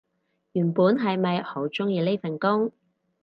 [0.53, 2.71] 原本係咪好鍾意呢份工